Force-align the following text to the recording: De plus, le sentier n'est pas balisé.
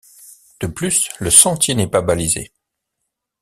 De 0.61 0.65
plus, 0.65 1.09
le 1.19 1.29
sentier 1.29 1.75
n'est 1.75 1.85
pas 1.85 2.01
balisé. 2.01 2.51